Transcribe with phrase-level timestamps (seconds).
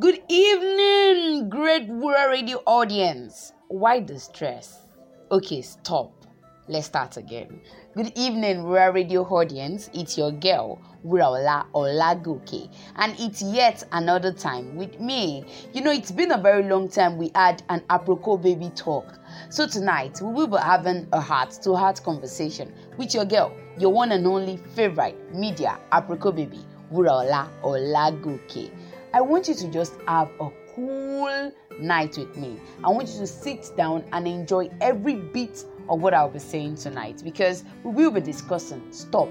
[0.00, 3.52] Good evening, great Wura Radio audience.
[3.68, 4.78] Why the stress?
[5.30, 6.24] Okay, stop.
[6.68, 7.60] Let's start again.
[7.94, 9.90] Good evening, Wura Radio audience.
[9.92, 15.44] It's your girl, Wuraola Olagoke, and it's yet another time with me.
[15.74, 19.04] You know, it's been a very long time we had an apropos baby talk.
[19.50, 23.92] So tonight, we will be having a heart to heart conversation with your girl, your
[23.92, 26.60] one and only favorite media, apropos baby,
[26.90, 28.70] Wuraola Olagoke.
[29.12, 32.60] I want you to just have a cool night with me.
[32.84, 36.76] I want you to sit down and enjoy every bit of what I'll be saying
[36.76, 39.28] tonight because we will be discussing stop.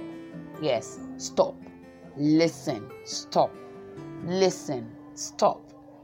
[0.62, 1.56] Yes, stop.
[2.18, 3.56] Listen, stop.
[4.26, 5.62] Listen, stop.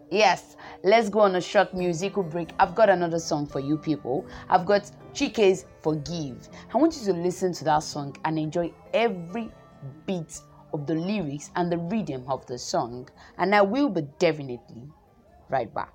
[0.10, 2.52] Yes, let's go on a short musical break.
[2.60, 4.26] I've got another song for you people.
[4.48, 6.48] I've got Chike's Forgive.
[6.73, 9.52] I want you to listen to that song and enjoy every
[10.05, 10.40] bit
[10.75, 13.07] of the lyrics and the rhythm of the song,
[13.38, 14.89] and I will be definitely
[15.49, 15.93] right back.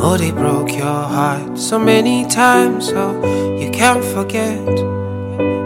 [0.00, 3.24] Oh, they broke your heart so many times, so
[3.56, 4.68] you can't forget.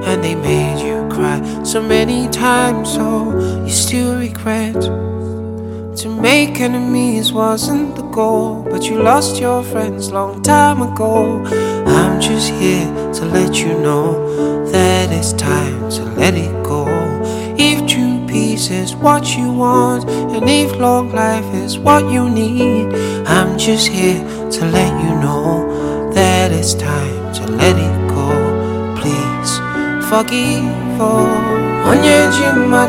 [0.07, 4.81] And they made you cry so many times, oh, you still regret.
[6.03, 11.45] To make enemies wasn't the goal, but you lost your friends long time ago.
[11.87, 16.87] I'm just here to let you know that it's time to let it go.
[17.59, 22.87] If true peace is what you want, and if long life is what you need,
[23.27, 28.29] I'm just here to let you know that it's time to let it go.
[29.01, 29.51] Please
[30.09, 32.83] forgive oh,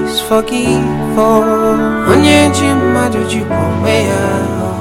[0.00, 0.82] please forgive
[1.16, 1.42] oh,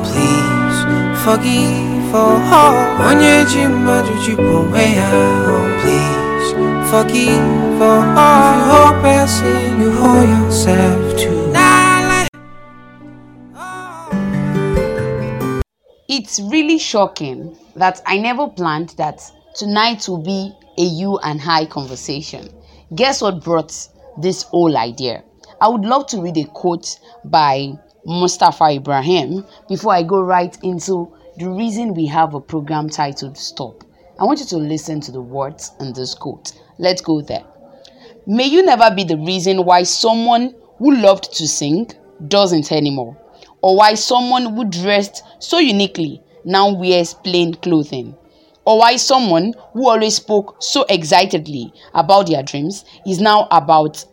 [0.03, 2.37] please forgive oh,
[5.81, 6.51] please
[6.89, 9.01] forgive oh,
[9.43, 11.41] if you hold yourself too.
[16.07, 19.21] It's really shocking that I never planned that
[19.55, 22.49] tonight will be a you and I conversation.
[22.95, 23.87] Guess what brought
[24.19, 25.23] this whole idea?
[25.59, 27.73] I would love to read a quote by
[28.05, 33.83] Mustafa Ibrahim before I go right into the reason we have a program titled Stop.
[34.19, 36.53] I want you to listen to the words in this quote.
[36.77, 37.43] Let's go there.
[38.27, 41.91] May you never be the reason why someone who loved to sing
[42.27, 43.17] doesn't anymore,
[43.61, 48.15] or why someone who dressed so uniquely now wears plain clothing,
[48.65, 54.05] or why someone who always spoke so excitedly about their dreams is now about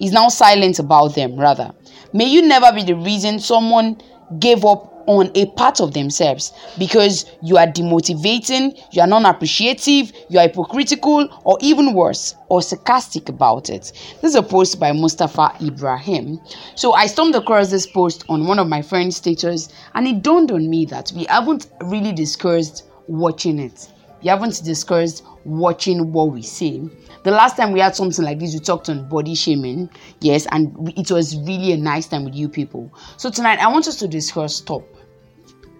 [0.00, 1.72] is now silent about them rather.
[2.12, 4.00] May you never be the reason someone
[4.38, 10.12] gave up on a part of themselves because you are demotivating, you are non appreciative,
[10.28, 13.92] you are hypocritical, or even worse, or sarcastic about it.
[14.20, 16.40] This is a post by Mustafa Ibrahim.
[16.74, 20.52] So I stumbled across this post on one of my friend's status, and it dawned
[20.52, 23.88] on me that we haven't really discussed watching it.
[24.22, 26.80] We haven't discussed watching what we say.
[27.24, 29.90] The last time we had something like this, we talked on body shaming,
[30.20, 32.92] yes, and it was really a nice time with you people.
[33.16, 34.82] So tonight, I want us to discuss stop.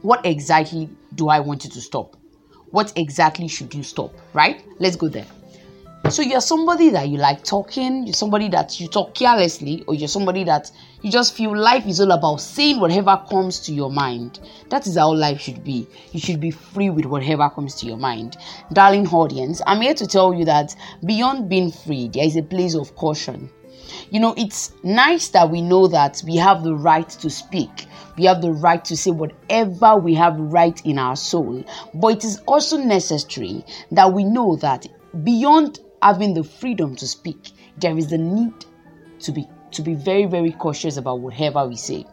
[0.02, 2.16] What exactly do I want you to stop?
[2.70, 4.12] What exactly should you stop?
[4.32, 4.64] Right?
[4.78, 5.26] Let's go there.
[6.12, 10.08] So you're somebody that you like talking, you're somebody that you talk carelessly, or you're
[10.08, 14.38] somebody that you just feel life is all about saying whatever comes to your mind.
[14.68, 15.88] That is how life should be.
[16.10, 18.36] You should be free with whatever comes to your mind.
[18.74, 22.74] Darling audience, I'm here to tell you that beyond being free, there is a place
[22.74, 23.48] of caution.
[24.10, 27.86] You know, it's nice that we know that we have the right to speak.
[28.18, 31.64] We have the right to say whatever we have right in our soul.
[31.94, 34.86] But it is also necessary that we know that
[35.24, 38.52] beyond having the freedom to speak, there is a need
[39.20, 42.04] to be to be very, very cautious about whatever we say.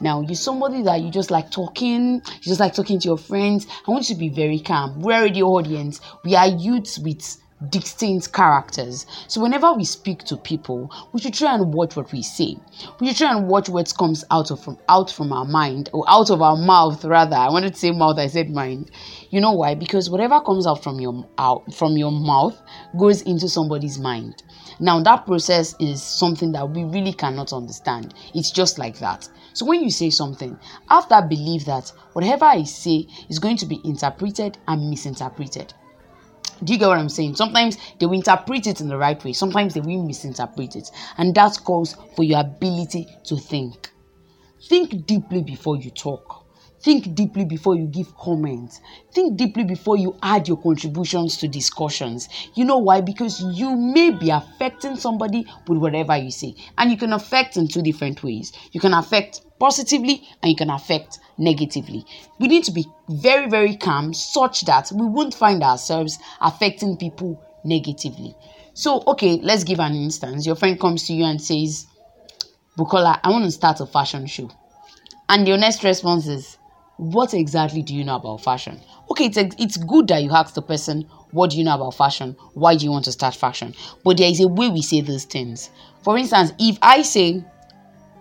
[0.00, 3.66] Now, you're somebody that you just like talking, you just like talking to your friends.
[3.86, 5.00] I want you to be very calm.
[5.00, 6.00] We're the audience.
[6.24, 7.36] We are youths with
[7.68, 9.06] distinct characters.
[9.28, 12.56] So whenever we speak to people, we should try and watch what we say.
[13.00, 16.04] We should try and watch what comes out of from out from our mind or
[16.08, 17.36] out of our mouth rather.
[17.36, 18.90] I wanted to say mouth, I said mind.
[19.30, 19.74] You know why?
[19.74, 22.60] Because whatever comes out from your out from your mouth
[22.98, 24.42] goes into somebody's mind.
[24.80, 28.14] Now that process is something that we really cannot understand.
[28.34, 29.28] It's just like that.
[29.54, 30.58] So when you say something,
[30.88, 35.74] have that belief that whatever I say is going to be interpreted and misinterpreted.
[36.64, 37.36] Do you get what I'm saying?
[37.36, 41.34] Sometimes they will interpret it in the right way, sometimes they will misinterpret it, and
[41.34, 43.90] that calls for your ability to think.
[44.68, 46.41] think deeply before you talk.
[46.82, 48.80] Think deeply before you give comments.
[49.12, 52.28] Think deeply before you add your contributions to discussions.
[52.54, 53.00] You know why?
[53.00, 56.56] Because you may be affecting somebody with whatever you say.
[56.78, 58.52] And you can affect in two different ways.
[58.72, 62.04] You can affect positively and you can affect negatively.
[62.40, 67.40] We need to be very, very calm such that we won't find ourselves affecting people
[67.64, 68.34] negatively.
[68.74, 70.46] So, okay, let's give an instance.
[70.46, 71.86] Your friend comes to you and says,
[72.76, 74.50] Bukola, I want to start a fashion show.
[75.28, 76.58] And your next response is,
[77.02, 78.80] what exactly do you know about fashion?
[79.10, 81.02] Okay, it's, it's good that you ask the person,
[81.32, 82.36] what do you know about fashion?
[82.54, 83.74] Why do you want to start fashion?
[84.04, 85.70] But there is a way we say those things.
[86.04, 87.44] For instance, if I say,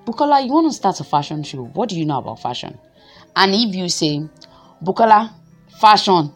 [0.06, 2.80] Bukola, you want to start a fashion show, what do you know about fashion?
[3.36, 4.28] And if you say,
[4.84, 5.32] Bukola,
[5.80, 6.34] fashion,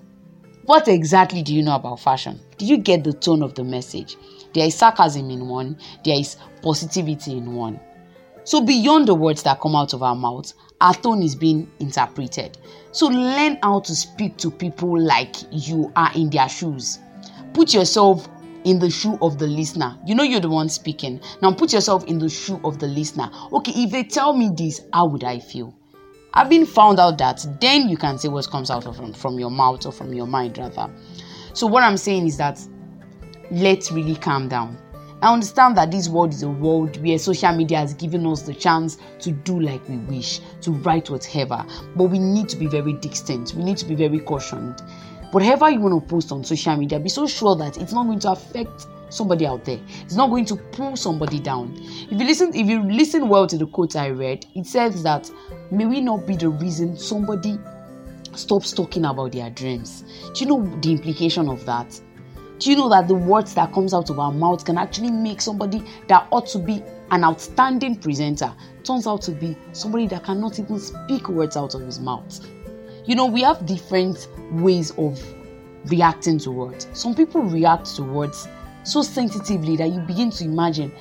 [0.65, 2.39] what exactly do you know about fashion?
[2.59, 4.17] Did you get the tone of the message?
[4.53, 7.79] There is sarcasm in one, there is positivity in one.
[8.43, 12.57] So, beyond the words that come out of our mouths, our tone is being interpreted.
[12.91, 16.99] So, learn how to speak to people like you are in their shoes.
[17.53, 18.27] Put yourself
[18.63, 19.97] in the shoe of the listener.
[20.05, 21.21] You know you're the one speaking.
[21.41, 23.29] Now, put yourself in the shoe of the listener.
[23.53, 25.73] Okay, if they tell me this, how would I feel?
[26.33, 29.51] Having found out that, then you can say what comes out of from, from your
[29.51, 30.93] mouth or from your mind, rather.
[31.53, 32.59] So, what I'm saying is that
[33.51, 34.77] let's really calm down
[35.25, 38.53] I understand that this world is a world where social media has given us the
[38.53, 42.93] chance to do like we wish, to write whatever, but we need to be very
[42.93, 44.83] distant, we need to be very cautioned.
[45.31, 48.19] Whatever you want to post on social media, be so sure that it's not going
[48.19, 49.79] to affect somebody out there.
[50.03, 51.73] It's not going to pull somebody down.
[51.75, 55.31] If you listen, if you listen well to the quote I read, it says that
[55.71, 57.57] may we not be the reason somebody
[58.35, 60.03] stops talking about their dreams.
[60.35, 61.99] Do you know the implication of that?
[62.57, 65.41] Do you know that the words that comes out of our mouth can actually make
[65.41, 66.81] somebody that ought to be
[67.11, 68.53] an outstanding presenter
[68.83, 72.39] turns out to be somebody that cannot even speak words out of his mouth?
[73.05, 75.21] You know, we have different ways of
[75.85, 76.87] reacting to words.
[76.93, 78.47] Some people react to words
[78.83, 80.93] so sensitively that you begin to imagine,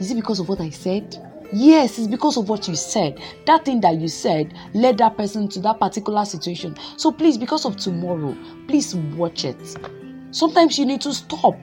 [0.00, 1.16] is it because of what I said?
[1.52, 3.22] Yes, it's because of what you said.
[3.46, 6.76] That thing that you said led that person to that particular situation.
[6.96, 8.36] So please, because of tomorrow,
[8.66, 9.56] please watch it.
[10.36, 11.56] Sometimes you need to stop.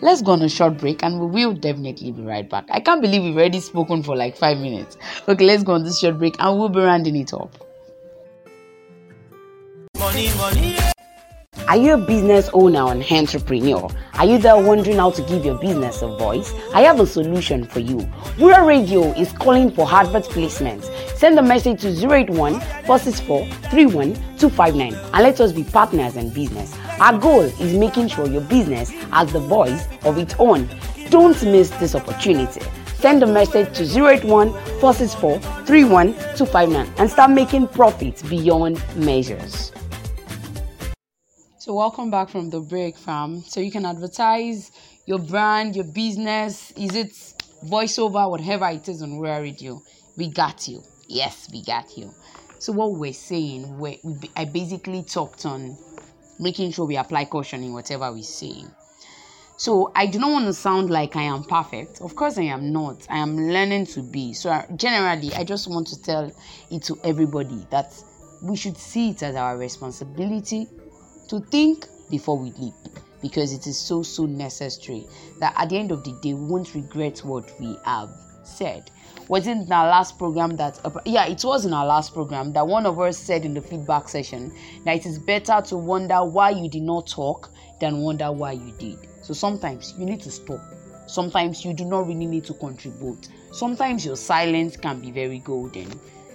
[0.00, 2.64] Let's go on a short break and we will definitely be right back.
[2.70, 4.96] I can't believe we've already spoken for like five minutes.
[5.26, 7.52] Okay, let's go on this short break and we'll be rounding it up.
[9.98, 10.85] Money, money.
[11.68, 13.90] Are you a business owner and entrepreneur?
[14.14, 16.54] Are you there wondering how to give your business a voice?
[16.72, 17.96] I have a solution for you.
[18.38, 20.84] Wura Radio is calling for advert placements.
[21.16, 26.72] Send a message to 081 464 31259 and let us be partners in business.
[27.00, 30.68] Our goal is making sure your business has the voice of its own.
[31.10, 32.60] Don't miss this opportunity.
[32.94, 39.72] Send a message to 081 464 31259 and start making profits beyond measures.
[41.66, 43.42] So, welcome back from the break, fam.
[43.42, 44.70] So, you can advertise
[45.04, 46.70] your brand, your business.
[46.76, 47.10] Is it
[47.64, 49.82] voiceover, whatever it is on Wura Radio?
[50.16, 50.84] We got you.
[51.08, 52.14] Yes, we got you.
[52.60, 54.00] So, what we're saying, we
[54.36, 55.76] I basically talked on
[56.38, 58.62] making sure we apply caution in whatever we say.
[59.56, 62.00] So, I do not want to sound like I am perfect.
[62.00, 63.04] Of course, I am not.
[63.10, 64.34] I am learning to be.
[64.34, 66.32] So, generally, I just want to tell
[66.70, 67.92] it to everybody that
[68.40, 70.68] we should see it as our responsibility
[71.28, 72.74] to think before we leap
[73.22, 75.06] because it is so so necessary
[75.40, 78.10] that at the end of the day we won't regret what we have
[78.44, 78.90] said.
[79.28, 82.86] Wasn't in our last program that yeah it was in our last program that one
[82.86, 84.52] of us said in the feedback session
[84.84, 88.72] that it is better to wonder why you did not talk than wonder why you
[88.78, 88.98] did.
[89.22, 90.60] So sometimes you need to stop.
[91.08, 93.28] Sometimes you do not really need to contribute.
[93.52, 95.88] Sometimes your silence can be very golden.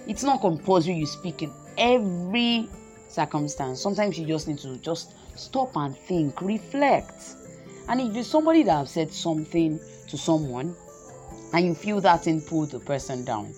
[0.06, 2.68] It's not compulsory you speak in every
[3.12, 3.80] circumstance.
[3.80, 7.36] Sometimes you just need to just stop and think, reflect.
[7.88, 9.78] And if there's somebody that have said something
[10.08, 10.74] to someone
[11.52, 13.52] and you feel that thing pull the person down,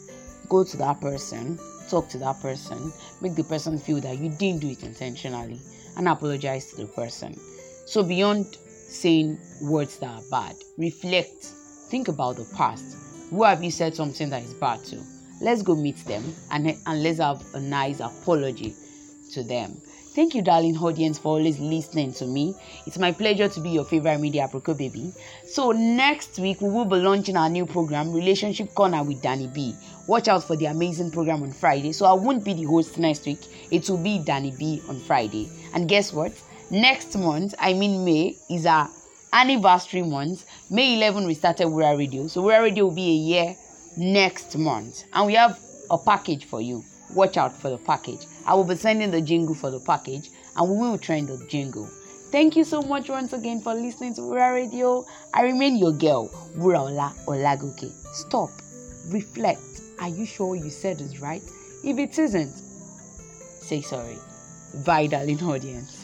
[0.48, 1.58] go to that person,
[1.88, 5.60] talk to that person, make the person feel that you didn't do it intentionally,
[5.96, 7.38] and apologize to the person.
[7.86, 11.44] So beyond saying words that are bad, reflect,
[11.90, 12.96] think about the past.
[13.30, 15.02] Who have you said something that is bad to?
[15.40, 18.74] Let's go meet them and, and let's have a nice apology
[19.34, 19.80] to them.
[20.14, 22.54] Thank you, darling audience, for always listening to me.
[22.86, 25.12] It's my pleasure to be your favorite media proco baby.
[25.44, 29.74] So next week we will be launching our new program, Relationship Corner with Danny B.
[30.06, 31.90] Watch out for the amazing program on Friday.
[31.90, 33.40] So I won't be the host next week.
[33.72, 35.50] It will be Danny B on Friday.
[35.74, 36.32] And guess what?
[36.70, 38.88] Next month, I mean May, is our
[39.32, 40.46] anniversary month.
[40.70, 42.28] May 11 we started Wura Radio.
[42.28, 43.56] So Wura Radio will be a year
[43.96, 45.02] next month.
[45.12, 45.58] And we have
[45.90, 46.84] a package for you.
[47.14, 48.26] Watch out for the package.
[48.46, 51.88] I will be sending the jingle for the package and we will trend the jingle.
[52.30, 55.06] Thank you so much once again for listening to Wura Radio.
[55.32, 57.92] I remain your girl, Wuraola Olagoke.
[58.12, 58.50] Stop,
[59.08, 59.60] reflect.
[60.00, 61.42] Are you sure you said it right?
[61.84, 62.54] If it isn't,
[63.60, 64.18] say sorry.
[64.84, 66.03] Bye, darling audience.